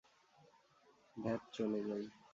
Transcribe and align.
ধ্যাত, 1.17 1.41
চল 1.53 1.71
যাই। 1.87 2.05